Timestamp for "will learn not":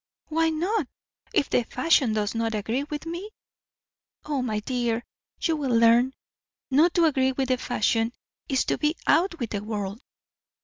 5.55-6.95